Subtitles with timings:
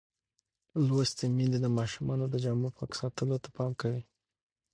[0.87, 4.03] لوستې میندې د ماشومانو د جامو پاک ساتلو ته پام کوي.